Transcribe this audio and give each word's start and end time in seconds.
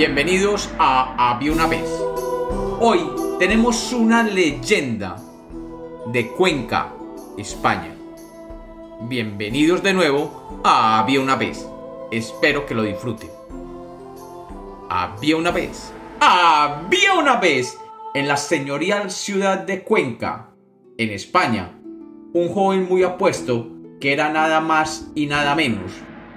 Bienvenidos 0.00 0.70
a 0.78 1.30
Había 1.30 1.52
una 1.52 1.66
vez. 1.66 1.84
Hoy 2.80 3.00
tenemos 3.38 3.92
una 3.92 4.22
leyenda 4.22 5.16
de 6.06 6.28
Cuenca, 6.28 6.94
España. 7.36 7.94
Bienvenidos 9.02 9.82
de 9.82 9.92
nuevo 9.92 10.62
a 10.64 10.98
Había 11.00 11.20
una 11.20 11.36
vez. 11.36 11.68
Espero 12.10 12.64
que 12.64 12.74
lo 12.74 12.82
disfruten. 12.82 13.28
Había 14.88 15.36
una 15.36 15.50
vez. 15.50 15.92
Había 16.18 17.12
una 17.12 17.36
vez 17.36 17.78
en 18.14 18.26
la 18.26 18.38
señorial 18.38 19.10
ciudad 19.10 19.58
de 19.58 19.82
Cuenca, 19.82 20.48
en 20.96 21.10
España, 21.10 21.78
un 22.32 22.48
joven 22.48 22.88
muy 22.88 23.02
apuesto 23.02 23.68
que 24.00 24.14
era 24.14 24.30
nada 24.30 24.62
más 24.62 25.10
y 25.14 25.26
nada 25.26 25.54
menos 25.54 25.92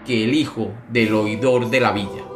que 0.05 0.25
el 0.25 0.33
hijo 0.33 0.73
del 0.89 1.15
oidor 1.15 1.69
de 1.69 1.79
la 1.79 1.93
villa. 1.93 2.32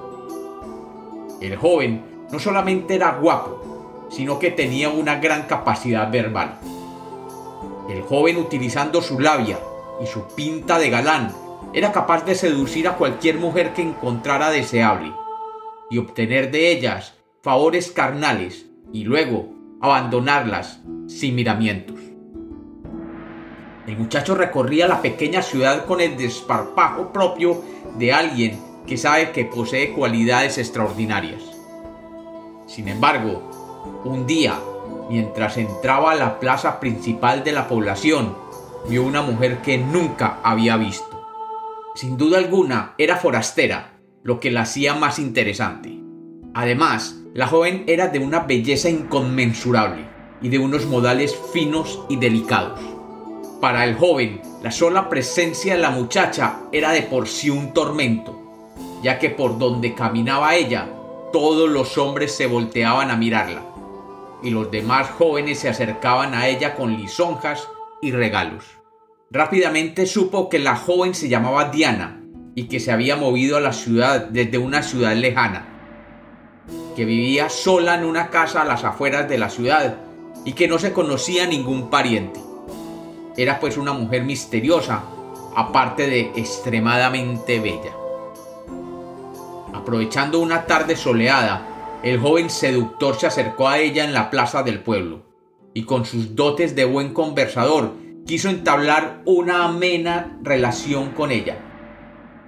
El 1.42 1.56
joven 1.56 2.26
no 2.32 2.40
solamente 2.40 2.96
era 2.96 3.18
guapo, 3.20 4.08
sino 4.10 4.40
que 4.40 4.52
tenía 4.52 4.90
una 4.90 5.20
gran 5.20 5.44
capacidad 5.44 6.12
verbal. 6.12 6.60
El 7.90 8.02
joven 8.02 8.38
utilizando 8.38 9.02
su 9.02 9.20
labia 9.20 9.60
y 10.02 10.08
su 10.08 10.24
pinta 10.36 10.78
de 10.80 10.90
galán 10.90 11.34
era 11.74 11.92
capaz 11.92 12.26
de 12.26 12.36
seducir 12.36 12.88
a 12.88 12.96
cualquier 12.96 13.38
mujer 13.38 13.74
que 13.74 13.82
encontrara 13.82 14.50
deseable 14.50 15.12
y 15.90 15.98
obtener 15.98 16.52
de 16.52 16.72
ellas 16.72 17.14
favores 17.42 17.92
carnales 17.92 18.66
y 18.92 19.04
luego 19.04 19.50
abandonarlas 19.82 20.82
sin 21.08 21.36
miramientos. 21.36 22.00
El 23.86 23.98
muchacho 23.98 24.36
recorría 24.36 24.88
la 24.88 25.02
pequeña 25.02 25.42
ciudad 25.42 25.86
con 25.86 26.02
el 26.02 26.18
desparpajo 26.18 27.14
propio 27.14 27.64
de 27.98 28.12
alguien 28.12 28.60
que 28.88 28.98
sabe 28.98 29.32
que 29.32 29.46
posee 29.46 29.92
cualidades 29.92 30.58
extraordinarias. 30.58 31.44
Sin 32.66 32.88
embargo, 32.88 34.02
un 34.04 34.26
día, 34.26 34.60
mientras 35.10 35.58
entraba 35.58 36.12
a 36.12 36.16
la 36.16 36.40
plaza 36.40 36.80
principal 36.80 37.44
de 37.44 37.52
la 37.52 37.68
población, 37.68 38.36
vio 38.90 39.04
una 39.04 39.22
mujer 39.22 39.62
que 39.62 39.78
nunca 39.78 40.40
había 40.42 40.78
visto. 40.78 41.28
Sin 41.96 42.18
duda 42.18 42.38
alguna, 42.38 42.94
era 42.98 43.18
forastera, 43.18 44.00
lo 44.24 44.40
que 44.40 44.52
la 44.52 44.62
hacía 44.62 44.94
más 44.94 45.20
interesante. 45.20 46.00
Además, 46.54 47.16
la 47.34 47.48
joven 47.48 47.84
era 47.88 48.08
de 48.08 48.20
una 48.20 48.42
belleza 48.42 48.90
inconmensurable 48.90 50.06
y 50.42 50.50
de 50.50 50.60
unos 50.60 50.86
modales 50.86 51.36
finos 51.54 52.04
y 52.10 52.16
delicados. 52.16 52.80
Para 53.60 53.84
el 53.86 53.96
joven, 53.96 54.42
la 54.64 54.72
sola 54.72 55.10
presencia 55.10 55.76
de 55.76 55.82
la 55.82 55.90
muchacha 55.90 56.60
era 56.72 56.92
de 56.92 57.02
por 57.02 57.28
sí 57.28 57.50
un 57.50 57.74
tormento, 57.74 58.47
ya 59.02 59.20
que 59.20 59.30
por 59.30 59.58
donde 59.58 59.94
caminaba 59.94 60.56
ella, 60.56 60.90
todos 61.32 61.70
los 61.70 61.98
hombres 61.98 62.36
se 62.36 62.48
volteaban 62.48 63.12
a 63.12 63.18
mirarla, 63.18 63.64
y 64.42 64.50
los 64.50 64.72
demás 64.72 65.10
jóvenes 65.10 65.60
se 65.60 65.70
acercaban 65.70 66.34
a 66.34 66.48
ella 66.48 66.76
con 66.76 66.96
lisonjas 66.96 67.68
y 68.02 68.12
regalos. 68.12 68.66
Rápidamente 69.30 70.06
supo 70.06 70.50
que 70.50 70.60
la 70.60 70.76
joven 70.76 71.14
se 71.14 71.28
llamaba 71.28 71.66
Diana 71.66 72.24
y 72.56 72.64
que 72.70 72.80
se 72.80 72.92
había 72.92 73.18
movido 73.18 73.58
a 73.58 73.62
la 73.62 73.74
ciudad 73.74 74.28
desde 74.30 74.58
una 74.58 74.84
ciudad 74.84 75.16
lejana, 75.16 75.68
que 76.96 77.06
vivía 77.06 77.50
sola 77.50 77.96
en 77.96 78.06
una 78.06 78.30
casa 78.30 78.62
a 78.62 78.66
las 78.66 78.84
afueras 78.84 79.28
de 79.28 79.38
la 79.38 79.50
ciudad 79.50 79.98
y 80.46 80.54
que 80.54 80.68
no 80.68 80.80
se 80.80 80.94
conocía 80.94 81.46
ningún 81.46 81.90
pariente. 81.90 82.40
Era 83.36 83.60
pues 83.60 83.78
una 83.78 83.94
mujer 83.94 84.24
misteriosa, 84.24 85.04
aparte 85.56 86.08
de 86.08 86.32
extremadamente 86.36 87.60
bella. 87.60 88.07
Aprovechando 89.88 90.42
una 90.42 90.66
tarde 90.66 90.98
soleada, 90.98 92.02
el 92.04 92.20
joven 92.20 92.50
seductor 92.50 93.16
se 93.16 93.28
acercó 93.28 93.70
a 93.70 93.80
ella 93.80 94.04
en 94.04 94.14
la 94.14 94.30
plaza 94.30 94.62
del 94.62 94.82
pueblo, 94.82 95.22
y 95.74 95.84
con 95.84 96.04
sus 96.04 96.36
dotes 96.36 96.76
de 96.76 96.84
buen 96.84 97.14
conversador 97.14 97.94
quiso 98.26 98.50
entablar 98.50 99.22
una 99.24 99.64
amena 99.64 100.40
relación 100.44 101.12
con 101.12 101.32
ella. 101.32 101.60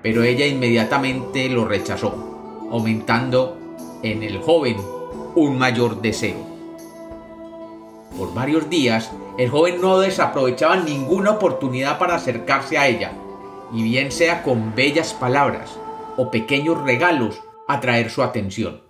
Pero 0.04 0.24
ella 0.24 0.48
inmediatamente 0.48 1.48
lo 1.48 1.64
rechazó, 1.64 2.68
aumentando 2.74 3.58
en 4.04 4.22
el 4.22 4.40
joven 4.40 4.76
un 5.36 5.58
mayor 5.58 6.02
deseo. 6.02 6.46
Por 8.18 8.34
varios 8.34 8.70
días, 8.70 9.14
el 9.38 9.50
joven 9.50 9.80
no 9.80 9.98
desaprovechaba 10.00 10.76
ninguna 10.76 11.32
oportunidad 11.32 12.00
para 12.00 12.16
acercarse 12.16 12.78
a 12.78 12.90
ella, 12.90 13.14
y 13.72 13.82
bien 13.84 14.12
sea 14.12 14.44
con 14.44 14.76
bellas 14.76 15.14
palabras, 15.14 15.80
o 16.20 16.30
pequeños 16.30 16.82
regalos 16.84 17.42
atraer 17.66 18.10
su 18.10 18.22
atención. 18.22 18.82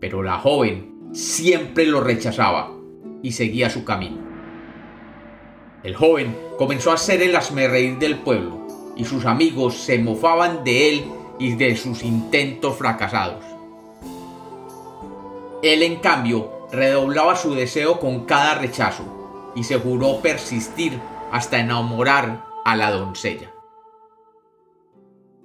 Pero 0.00 0.24
la 0.24 0.40
joven 0.40 1.10
siempre 1.12 1.86
lo 1.86 2.00
rechazaba 2.00 2.72
y 3.22 3.30
seguía 3.30 3.70
su 3.70 3.84
camino. 3.84 4.18
El 5.84 5.94
joven 5.94 6.36
comenzó 6.58 6.90
a 6.90 6.96
ser 6.96 7.22
el 7.22 7.36
asmerreír 7.36 8.00
del 8.00 8.18
pueblo 8.18 8.66
y 8.96 9.04
sus 9.04 9.26
amigos 9.26 9.76
se 9.76 10.00
mofaban 10.00 10.64
de 10.64 10.88
él 10.88 11.04
y 11.38 11.54
de 11.54 11.76
sus 11.76 12.02
intentos 12.02 12.76
fracasados. 12.76 13.44
Él, 15.62 15.84
en 15.84 16.00
cambio, 16.00 16.66
redoblaba 16.72 17.36
su 17.36 17.54
deseo 17.54 18.00
con 18.00 18.24
cada 18.24 18.56
rechazo 18.56 19.52
y 19.54 19.62
se 19.62 19.78
juró 19.78 20.20
persistir 20.20 20.98
hasta 21.30 21.60
enamorar 21.60 22.44
a 22.64 22.74
la 22.74 22.90
doncella. 22.90 23.52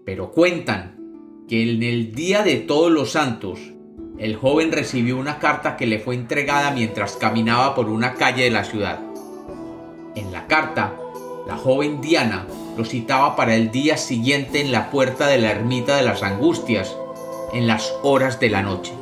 Pero 0.06 0.32
cuentan 0.32 0.98
que 1.48 1.64
en 1.64 1.84
el 1.84 2.14
día 2.14 2.44
de 2.44 2.58
todos 2.58 2.92
los 2.92 3.12
santos, 3.12 3.60
el 4.18 4.36
joven 4.36 4.72
recibió 4.72 5.18
una 5.18 5.40
carta 5.40 5.76
que 5.76 5.88
le 5.88 6.00
fue 6.00 6.16
entregada 6.16 6.72
mientras 6.72 7.16
caminaba 7.16 7.74
por 7.76 7.90
una 7.90 8.14
calle 8.14 8.44
de 8.44 8.52
la 8.52 8.64
ciudad. 8.64 9.00
En 10.16 10.32
la 10.32 10.48
carta, 10.48 10.96
la 11.48 11.58
joven 11.58 12.00
Diana 12.00 12.46
lo 12.78 12.86
citaba 12.86 13.36
para 13.36 13.56
el 13.56 13.72
día 13.72 13.98
siguiente 13.98 14.62
en 14.62 14.72
la 14.72 14.90
puerta 14.92 15.28
de 15.28 15.40
la 15.40 15.52
ermita 15.52 15.98
de 15.98 16.04
las 16.04 16.24
Angustias, 16.24 16.96
en 17.54 17.68
las 17.68 17.94
horas 18.04 18.40
de 18.40 18.50
la 18.50 18.62
noche. 18.62 18.94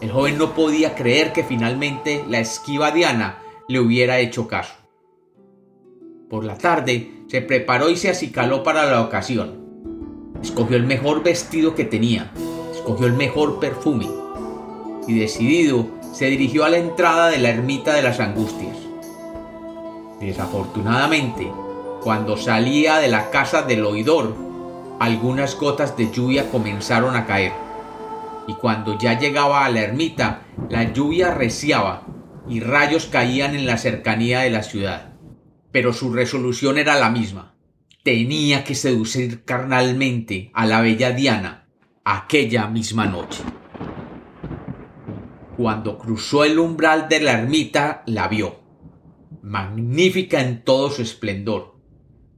El 0.00 0.10
joven 0.10 0.38
no 0.38 0.54
podía 0.54 0.94
creer 0.94 1.32
que 1.32 1.44
finalmente 1.44 2.24
la 2.28 2.40
esquiva 2.40 2.90
Diana 2.90 3.38
le 3.68 3.80
hubiera 3.80 4.18
hecho 4.18 4.48
caso. 4.48 4.74
Por 6.28 6.44
la 6.44 6.58
tarde 6.58 7.12
se 7.28 7.40
preparó 7.42 7.88
y 7.88 7.96
se 7.96 8.10
acicaló 8.10 8.62
para 8.62 8.86
la 8.86 9.02
ocasión. 9.02 9.63
Escogió 10.44 10.76
el 10.76 10.84
mejor 10.84 11.22
vestido 11.22 11.74
que 11.74 11.86
tenía, 11.86 12.30
escogió 12.70 13.06
el 13.06 13.14
mejor 13.14 13.60
perfume 13.60 14.06
y 15.08 15.18
decidido 15.18 15.88
se 16.12 16.26
dirigió 16.26 16.66
a 16.66 16.68
la 16.68 16.76
entrada 16.76 17.28
de 17.28 17.38
la 17.38 17.48
ermita 17.48 17.94
de 17.94 18.02
las 18.02 18.20
angustias. 18.20 18.76
Desafortunadamente, 20.20 21.50
cuando 22.02 22.36
salía 22.36 22.98
de 22.98 23.08
la 23.08 23.30
casa 23.30 23.62
del 23.62 23.86
oidor, 23.86 24.36
algunas 25.00 25.58
gotas 25.58 25.96
de 25.96 26.10
lluvia 26.10 26.50
comenzaron 26.50 27.16
a 27.16 27.24
caer. 27.24 27.52
Y 28.46 28.52
cuando 28.52 28.98
ya 28.98 29.18
llegaba 29.18 29.64
a 29.64 29.70
la 29.70 29.80
ermita, 29.80 30.42
la 30.68 30.92
lluvia 30.92 31.32
reciaba 31.32 32.02
y 32.46 32.60
rayos 32.60 33.06
caían 33.06 33.54
en 33.54 33.64
la 33.64 33.78
cercanía 33.78 34.40
de 34.40 34.50
la 34.50 34.62
ciudad. 34.62 35.14
Pero 35.72 35.94
su 35.94 36.12
resolución 36.12 36.76
era 36.76 36.96
la 36.96 37.08
misma 37.08 37.53
tenía 38.04 38.64
que 38.64 38.74
seducir 38.74 39.44
carnalmente 39.44 40.50
a 40.52 40.66
la 40.66 40.82
bella 40.82 41.12
Diana 41.12 41.70
aquella 42.04 42.66
misma 42.66 43.06
noche. 43.06 43.42
Cuando 45.56 45.96
cruzó 45.96 46.44
el 46.44 46.58
umbral 46.58 47.08
de 47.08 47.20
la 47.20 47.32
ermita, 47.32 48.02
la 48.06 48.28
vio, 48.28 48.60
magnífica 49.42 50.42
en 50.42 50.64
todo 50.64 50.90
su 50.90 51.00
esplendor, 51.00 51.80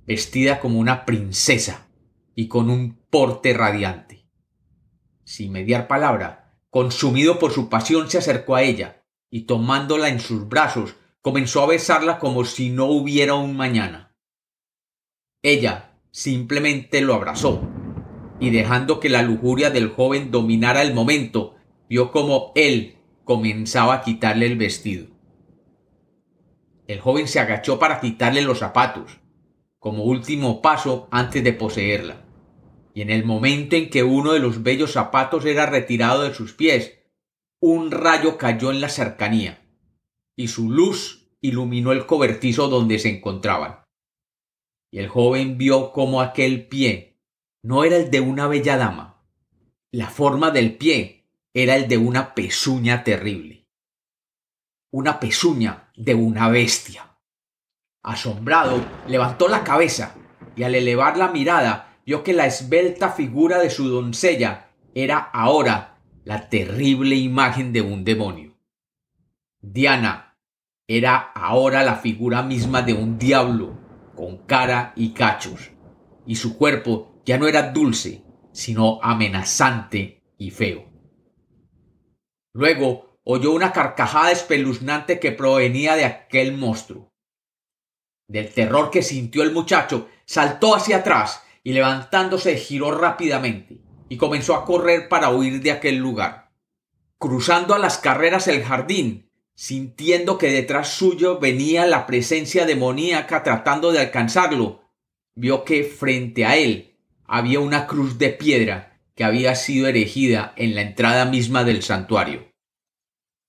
vestida 0.07 0.61
como 0.61 0.79
una 0.79 1.05
princesa 1.05 1.89
y 2.37 2.47
con 2.47 2.71
un 2.71 3.01
porte 3.11 3.53
radiante. 3.53 4.25
Sin 5.25 5.51
mediar 5.51 5.89
palabra, 5.89 6.55
consumido 6.71 7.41
por 7.41 7.51
su 7.51 7.69
pasión, 7.69 8.09
se 8.09 8.19
acercó 8.19 8.55
a 8.55 8.63
ella 8.63 9.03
y 9.31 9.47
tomándola 9.47 10.11
en 10.11 10.21
sus 10.21 10.49
brazos, 10.49 10.95
comenzó 11.23 11.65
a 11.65 11.67
besarla 11.67 12.21
como 12.21 12.45
si 12.45 12.71
no 12.71 12.85
hubiera 12.85 13.35
un 13.35 13.57
mañana. 13.57 14.06
Ella 15.47 15.93
simplemente 16.11 17.01
lo 17.03 17.15
abrazó, 17.15 17.63
y 18.41 18.51
dejando 18.51 18.99
que 18.99 19.09
la 19.09 19.23
lujuria 19.23 19.71
del 19.71 19.91
joven 19.91 20.33
dominara 20.33 20.83
el 20.83 20.93
momento, 20.93 21.55
vio 21.89 22.11
como 22.11 22.51
él 22.57 22.97
comenzaba 23.23 23.95
a 23.95 24.03
quitarle 24.03 24.47
el 24.47 24.57
vestido. 24.57 25.07
El 26.89 26.99
joven 26.99 27.29
se 27.29 27.39
agachó 27.39 27.79
para 27.79 28.01
quitarle 28.01 28.43
los 28.43 28.59
zapatos, 28.59 29.21
como 29.79 30.03
último 30.03 30.61
paso 30.61 31.07
antes 31.13 31.45
de 31.45 31.53
poseerla, 31.53 32.25
y 32.93 33.03
en 33.03 33.11
el 33.11 33.25
momento 33.25 33.77
en 33.77 33.89
que 33.89 34.03
uno 34.03 34.33
de 34.33 34.41
los 34.41 34.65
bellos 34.65 34.95
zapatos 34.95 35.45
era 35.45 35.67
retirado 35.67 36.25
de 36.25 36.35
sus 36.35 36.55
pies, 36.55 36.99
un 37.61 37.93
rayo 37.93 38.37
cayó 38.37 38.73
en 38.73 38.81
la 38.81 38.89
cercanía, 38.89 39.65
y 40.35 40.49
su 40.49 40.73
luz 40.73 41.31
iluminó 41.41 41.93
el 41.93 42.05
cobertizo 42.05 42.67
donde 42.67 42.99
se 42.99 43.11
encontraban 43.11 43.86
y 44.91 44.99
el 44.99 45.09
joven 45.09 45.59
vio 45.59 45.93
como 45.93 46.21
aquel 46.21 46.69
pie 46.69 47.19
no 47.63 47.85
era 47.85 47.97
el 47.97 48.11
de 48.11 48.21
una 48.21 48.47
bella 48.47 48.77
dama. 48.77 49.23
La 49.91 50.09
forma 50.09 50.51
del 50.51 50.77
pie 50.77 51.25
era 51.53 51.75
el 51.75 51.89
de 51.89 51.99
una 51.99 52.35
pezuña 52.35 53.03
terrible. 53.03 53.67
Una 54.93 55.19
pezuña 55.19 55.91
de 55.97 56.15
una 56.15 56.49
bestia. 56.49 57.19
Asombrado, 58.03 58.85
levantó 59.09 59.49
la 59.49 59.65
cabeza 59.65 60.15
y 60.55 60.63
al 60.63 60.75
elevar 60.75 61.17
la 61.17 61.29
mirada 61.29 61.99
vio 62.07 62.23
que 62.23 62.33
la 62.33 62.47
esbelta 62.47 63.11
figura 63.11 63.59
de 63.59 63.71
su 63.71 63.89
doncella 63.89 64.71
era 64.95 65.19
ahora 65.19 65.99
la 66.25 66.49
terrible 66.49 67.17
imagen 67.17 67.73
de 67.73 67.83
un 67.83 68.05
demonio. 68.05 68.57
Diana 69.61 70.39
era 70.87 71.17
ahora 71.17 71.83
la 71.83 71.97
figura 71.97 72.43
misma 72.43 72.83
de 72.83 72.95
un 72.95 73.19
diablo, 73.19 73.77
con 74.17 74.39
cara 74.39 74.93
y 74.97 75.13
cachos, 75.13 75.71
y 76.27 76.35
su 76.35 76.59
cuerpo 76.59 77.23
ya 77.25 77.39
no 77.39 77.47
era 77.47 77.71
dulce, 77.71 78.25
sino 78.53 78.99
amenazante 79.03 80.25
y 80.37 80.51
feo. 80.51 80.91
Luego 82.53 83.21
oyó 83.23 83.53
una 83.53 83.73
carcajada 83.73 84.33
espeluznante 84.33 85.21
que 85.21 85.31
provenía 85.31 85.95
de 85.95 86.05
aquel 86.05 86.57
monstruo. 86.57 87.13
Del 88.29 88.53
terror 88.53 88.91
que 88.91 89.03
sintió 89.03 89.43
el 89.43 89.53
muchacho, 89.53 90.09
saltó 90.25 90.75
hacia 90.75 90.99
atrás 90.99 91.43
y 91.63 91.73
levantándose 91.73 92.57
giró 92.57 92.93
rápidamente 92.93 93.83
y 94.09 94.17
comenzó 94.17 94.55
a 94.55 94.65
correr 94.65 95.09
para 95.09 95.31
huir 95.31 95.61
de 95.61 95.73
aquel 95.73 95.97
lugar. 95.97 96.53
Cruzando 97.19 97.75
a 97.75 97.79
las 97.79 97.99
carreras 97.99 98.49
el 98.49 98.65
jardín, 98.65 99.26
sintiendo 99.57 100.37
que 100.37 100.53
detrás 100.53 100.91
suyo 100.91 101.41
venía 101.41 101.87
la 101.87 102.07
presencia 102.07 102.67
demoníaca 102.67 103.43
tratando 103.43 103.91
de 103.91 104.01
alcanzarlo, 104.01 104.83
vio 105.35 105.65
que 105.65 105.83
frente 105.83 106.45
a 106.45 106.57
él 106.57 106.95
había 107.25 107.61
una 107.61 107.87
cruz 107.87 108.19
de 108.19 108.31
piedra 108.31 109.01
que 109.15 109.25
había 109.25 109.55
sido 109.55 109.89
erigida 109.89 110.53
en 110.57 110.75
la 110.75 110.83
entrada 110.83 111.25
misma 111.25 111.65
del 111.65 111.83
santuario. 111.83 112.53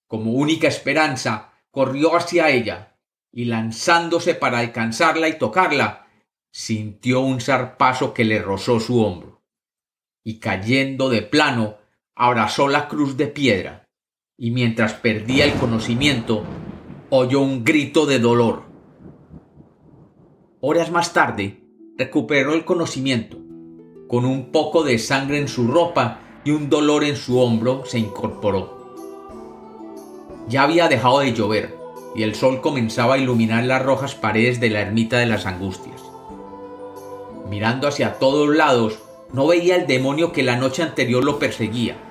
Como 0.07 0.31
única 0.31 0.69
esperanza, 0.69 1.53
corrió 1.71 2.15
hacia 2.15 2.49
ella, 2.49 2.97
y 3.33 3.45
lanzándose 3.45 4.33
para 4.33 4.59
alcanzarla 4.59 5.27
y 5.27 5.37
tocarla, 5.37 6.07
sintió 6.49 7.19
un 7.19 7.41
zarpazo 7.41 8.13
que 8.13 8.23
le 8.23 8.41
rozó 8.41 8.79
su 8.79 9.03
hombro, 9.03 9.43
y 10.23 10.39
cayendo 10.39 11.09
de 11.09 11.21
plano, 11.21 11.77
abrazó 12.15 12.69
la 12.69 12.87
cruz 12.87 13.17
de 13.17 13.27
piedra, 13.27 13.86
y 14.37 14.51
mientras 14.51 14.93
perdía 14.93 15.45
el 15.45 15.53
conocimiento, 15.53 16.43
oyó 17.09 17.41
un 17.41 17.63
grito 17.63 18.05
de 18.05 18.19
dolor. 18.19 18.63
Horas 20.61 20.91
más 20.91 21.11
tarde, 21.11 21.63
recuperó 21.97 22.53
el 22.53 22.63
conocimiento. 22.63 23.37
Con 24.07 24.25
un 24.25 24.51
poco 24.51 24.83
de 24.83 24.99
sangre 24.99 25.39
en 25.39 25.47
su 25.47 25.67
ropa 25.67 26.19
y 26.45 26.51
un 26.51 26.69
dolor 26.69 27.03
en 27.03 27.15
su 27.15 27.39
hombro, 27.39 27.83
se 27.85 27.97
incorporó. 27.97 28.77
Ya 30.47 30.63
había 30.63 30.87
dejado 30.87 31.19
de 31.19 31.33
llover 31.33 31.75
y 32.15 32.23
el 32.23 32.35
sol 32.35 32.61
comenzaba 32.61 33.15
a 33.15 33.17
iluminar 33.17 33.63
las 33.63 33.83
rojas 33.83 34.13
paredes 34.13 34.59
de 34.59 34.69
la 34.69 34.81
ermita 34.81 35.17
de 35.17 35.25
las 35.25 35.45
angustias. 35.45 36.01
Mirando 37.49 37.87
hacia 37.87 38.19
todos 38.19 38.55
lados, 38.55 38.99
no 39.33 39.47
veía 39.47 39.75
el 39.75 39.87
demonio 39.87 40.31
que 40.31 40.43
la 40.43 40.57
noche 40.57 40.83
anterior 40.83 41.23
lo 41.23 41.39
perseguía. 41.39 42.06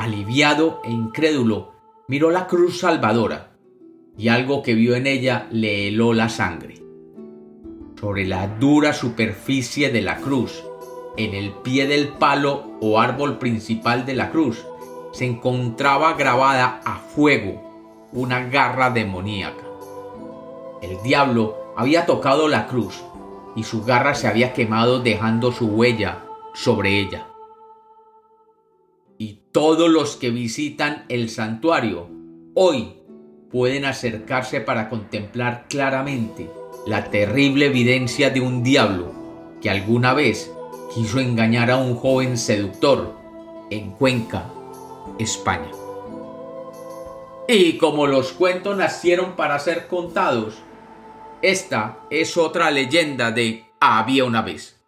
Aliviado 0.00 0.80
e 0.82 0.90
incrédulo, 0.90 1.72
miró 2.08 2.30
la 2.30 2.46
cruz 2.46 2.80
salvadora, 2.80 3.50
y 4.16 4.28
algo 4.28 4.62
que 4.62 4.72
vio 4.72 4.94
en 4.94 5.06
ella 5.06 5.46
le 5.50 5.88
heló 5.88 6.14
la 6.14 6.30
sangre. 6.30 6.82
Sobre 8.00 8.24
la 8.24 8.46
dura 8.46 8.94
superficie 8.94 9.90
de 9.90 10.00
la 10.00 10.16
cruz, 10.16 10.64
en 11.18 11.34
el 11.34 11.52
pie 11.52 11.86
del 11.86 12.08
palo 12.08 12.78
o 12.80 12.98
árbol 12.98 13.36
principal 13.36 14.06
de 14.06 14.14
la 14.14 14.30
cruz, 14.30 14.64
se 15.12 15.26
encontraba 15.26 16.14
grabada 16.14 16.80
a 16.82 16.96
fuego 16.96 18.08
una 18.14 18.44
garra 18.44 18.88
demoníaca. 18.88 19.66
El 20.80 20.96
diablo 21.02 21.74
había 21.76 22.06
tocado 22.06 22.48
la 22.48 22.68
cruz 22.68 23.04
y 23.54 23.64
su 23.64 23.84
garra 23.84 24.14
se 24.14 24.28
había 24.28 24.54
quemado 24.54 25.00
dejando 25.00 25.52
su 25.52 25.66
huella 25.66 26.24
sobre 26.54 26.98
ella. 27.00 27.29
Todos 29.60 29.90
los 29.90 30.16
que 30.16 30.30
visitan 30.30 31.04
el 31.10 31.28
santuario 31.28 32.08
hoy 32.54 32.94
pueden 33.50 33.84
acercarse 33.84 34.62
para 34.62 34.88
contemplar 34.88 35.66
claramente 35.68 36.48
la 36.86 37.10
terrible 37.10 37.66
evidencia 37.66 38.30
de 38.30 38.40
un 38.40 38.62
diablo 38.62 39.12
que 39.60 39.68
alguna 39.68 40.14
vez 40.14 40.50
quiso 40.94 41.20
engañar 41.20 41.70
a 41.70 41.76
un 41.76 41.94
joven 41.94 42.38
seductor 42.38 43.14
en 43.68 43.90
Cuenca, 43.90 44.46
España. 45.18 45.70
Y 47.46 47.76
como 47.76 48.06
los 48.06 48.32
cuentos 48.32 48.78
nacieron 48.78 49.36
para 49.36 49.58
ser 49.58 49.88
contados, 49.88 50.54
esta 51.42 51.98
es 52.08 52.38
otra 52.38 52.70
leyenda 52.70 53.30
de 53.30 53.66
Había 53.78 54.24
una 54.24 54.40
vez. 54.40 54.79